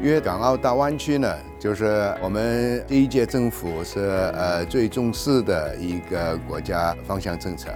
[0.00, 1.84] 粤港澳大湾区呢，就是
[2.22, 7.68] 我们第一届政府是呃最重视的一个国家方向政策。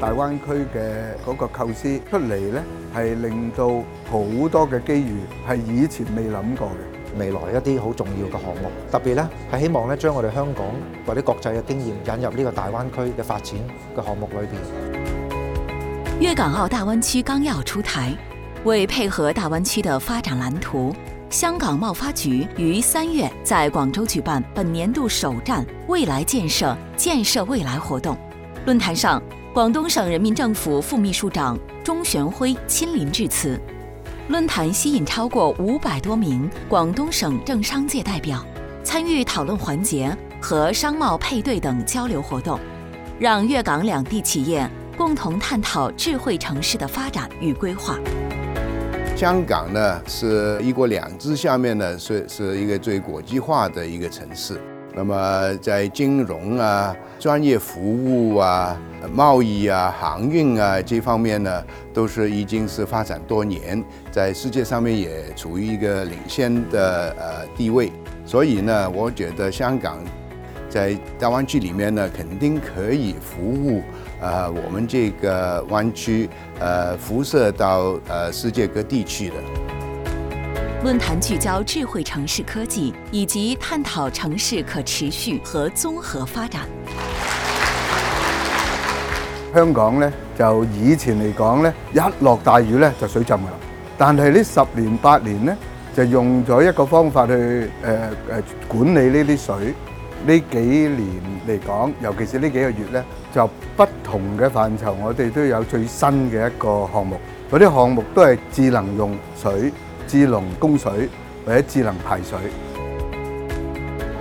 [0.00, 2.62] 大湾区嘅嗰个构思出嚟咧，
[2.94, 3.68] 系令到
[4.10, 5.18] 好多嘅机遇
[5.50, 6.95] 系以前未谂过嘅。
[7.18, 10.66] 未來一啲好重要嘅項目，特別咧係希望咧將我哋香港
[11.06, 13.54] 或者國際嘅經驗引入呢個大灣區嘅發展
[13.96, 16.20] 嘅項目裏邊。
[16.20, 18.14] 粤港澳大湾区纲要出台，
[18.64, 20.94] 为配合大湾区嘅发展蓝图，
[21.28, 28.16] 香港贸发局于三月在广州举办本年度首站「未来建设，建设未来”活动。
[28.64, 33.60] 论坛上，广东省人民政府副秘书长钟玄辉亲临致辞。
[34.28, 38.44] 论坛吸引超过五百多名广东省政商界代表
[38.82, 42.58] 参与讨论环节和商贸配对等交流活动，
[43.20, 47.98] 让粤港两地企业共同探讨智慧城市的发展与规划。
[49.16, 54.60] 香港呢，是一国两制下面呢，是是一个最国际化的一个城市。
[54.96, 58.74] 那么在金融啊、专业服务啊、
[59.12, 67.92] 贸易啊、航运啊这方面呢，都是已经是发展多年，在世界上面也处于一个领先的呃地位。
[68.24, 69.98] 所以呢，我觉得香港
[70.70, 73.82] 在大湾区里面呢，肯定可以服务
[74.18, 76.26] 啊我们这个湾区，
[76.58, 79.34] 呃，辐射到呃世界各地去的。
[80.86, 86.62] 论坛聚焦智慧城市科技，以及探讨城市可持续和综合发展。
[89.52, 93.54] 香港呢，就以前嚟讲呢，一落大雨呢就水浸噶啦。
[93.98, 95.56] 但系呢十年八年呢，
[95.96, 97.32] 就用咗一个方法去
[97.82, 97.98] 诶
[98.30, 99.74] 诶管理呢啲水。
[100.24, 101.12] 呢几年
[101.48, 103.04] 嚟讲，尤其是呢几个月呢，
[103.34, 103.44] 就
[103.76, 107.18] 不同嘅范畴，我哋都有最新嘅一个项目。
[107.50, 109.72] 嗰啲项目都系智能用水。
[110.06, 110.92] 智能供水
[111.44, 112.38] 或者智能排水，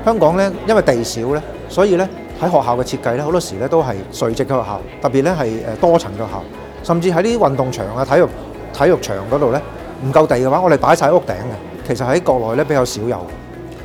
[0.03, 2.07] 香港咧，因為地少咧，所以咧
[2.39, 6.43] 喺學校嘅設計咧，好多時咧都係垂直嘅學校，特別咧係誒多層嘅校，
[6.83, 8.27] 甚至喺啲運動場啊、體育
[8.73, 9.61] 體育場嗰度咧
[10.03, 11.87] 唔夠地嘅話，我哋擺晒屋頂嘅。
[11.87, 13.15] 其實喺國內咧比較少有，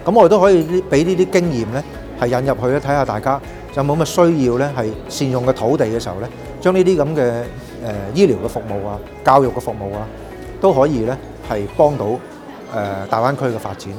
[0.05, 1.85] 咁我哋都可以俾呢啲經驗咧，
[2.19, 3.39] 係引入去咧，睇下大家
[3.75, 6.29] 有冇乜需要咧，係善用嘅土地嘅時候咧，
[6.63, 7.43] 將呢啲咁嘅誒
[8.15, 10.07] 醫療嘅服務啊、教育嘅服務啊，
[10.63, 11.15] 都可以咧。
[11.57, 12.17] 系帮到誒
[13.11, 13.93] 大灣區嘅發展。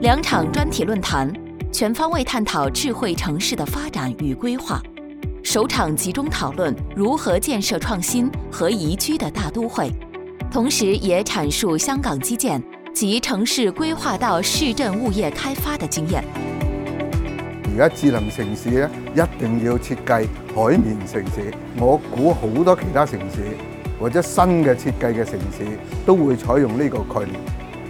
[0.00, 1.30] 兩場專題論壇
[1.70, 4.80] 全方位探討智慧城市嘅發展與規劃。
[5.44, 9.90] 首場集中討論如何建設創新和宜居的大都會，
[10.50, 12.62] 同時也阐述香港基建
[12.94, 16.22] 及城市規劃到市政、物業開發嘅經驗。
[17.74, 21.52] 而家智能城市咧，一定要設計海綿城市。
[21.78, 23.77] 我估好多其他城市。
[24.00, 25.66] 或者新嘅設計嘅城市
[26.06, 27.40] 都會採用呢個概念。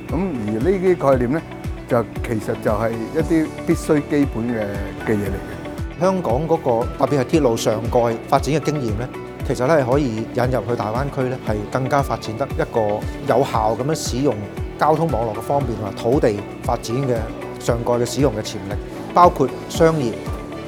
[0.08, 1.42] 咁而呢啲概念咧，
[1.88, 4.62] 就其實就係一啲必須基本嘅
[5.06, 6.00] 嘅嘢嚟嘅。
[6.00, 9.08] 香港嗰個特別係鐵路上蓋發展嘅經驗咧，
[9.46, 12.80] 其實咧係可以引入去大灣區咧，係更加發展得一個
[13.26, 14.34] 有效咁樣使用
[14.78, 17.16] 交通網絡嘅方便同埋土地發展嘅
[17.62, 18.75] 上蓋嘅使用嘅潛力，
[19.12, 20.12] 包括商業、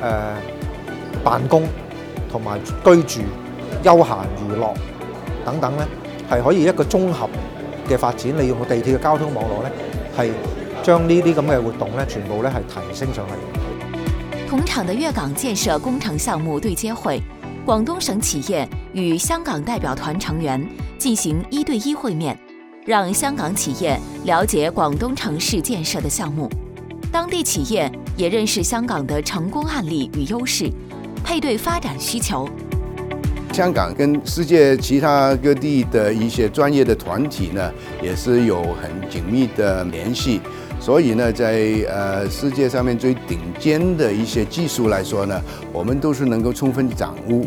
[0.03, 1.62] 誒辦公
[2.31, 2.91] 同埋居
[3.22, 3.27] 住、
[3.83, 4.75] 休閒娛樂。
[5.45, 5.87] 等等呢，
[6.31, 7.28] 係可以一個綜合
[7.89, 9.71] 嘅發展，利用地鐵嘅交通網絡呢，
[10.17, 10.31] 係
[10.83, 14.49] 將呢啲咁嘅活動呢，全部呢係提升上嚟。
[14.49, 17.23] 同場的粤港建設工程項目對接會，
[17.67, 20.67] 廣東省企業與香港代表團成員
[20.99, 22.37] 進行一對一會面，
[22.84, 26.49] 讓香港企業了解廣東城市建設的項目，
[27.12, 30.72] 當地企業也認識香港的成功案例與優勢，
[31.22, 32.49] 配對發展需求。
[33.53, 40.41] 香港跟世界其他各地的一些专业的团体呢，也是有很紧密的联系，
[40.78, 41.59] 所以呢，在
[41.89, 45.41] 呃世界上面最顶尖的一些技术来说呢，
[45.72, 47.45] 我们都是能够充分掌握。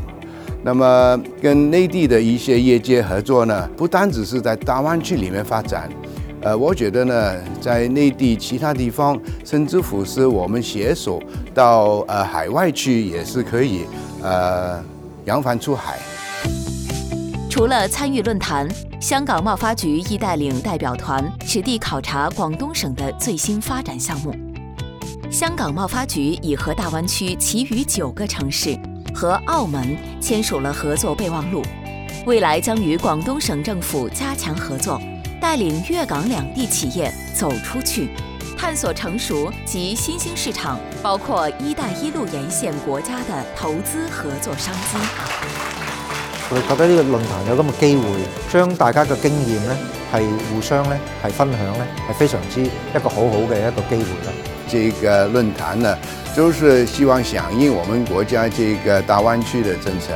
[0.65, 5.89] 那么跟内地的一些业界合作呢，不单只是在大湾区里面发展，
[6.41, 11.21] 呃，我觉得呢，在内地其他地方，甚至乎是我们携手
[11.53, 13.83] 到呃海外去，也是可以，
[14.21, 14.83] 呃。
[15.25, 15.97] 扬帆出海。
[17.49, 18.67] 除了参与论坛，
[18.99, 24.33] 香港贸发局亦带领代表团实地考察广东省的最新发展项目。
[25.29, 28.77] 香港贸发局已和大湾区其余九个城市
[29.15, 31.61] 和澳门签署了合作备忘录，
[32.25, 34.99] 未来将与广东省政府加强合作，
[35.39, 38.09] 带领粤港两地企业走出去。
[38.57, 44.97] 探索成熟及新兴市场，包括“一带一路”沿线国家的投资合作商机。
[46.49, 48.03] 我觉得呢个论坛有咁嘅机会，
[48.51, 49.75] 将大家嘅经验咧
[50.13, 52.69] 系互相咧系分享咧，系非常之一
[52.99, 54.33] 个好好嘅一个机会啦。
[54.71, 55.97] 呢个论坛呢，
[56.35, 60.13] 都是希望响应我们国家这个大湾区嘅政策。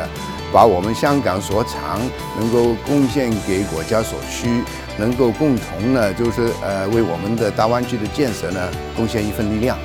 [0.52, 2.00] 把我们香港所长
[2.40, 4.62] 能够贡献给国家所需，
[4.98, 9.78] 能够共同呢，就是呃，为我们的大湾区的建设呢，贡献一份力量。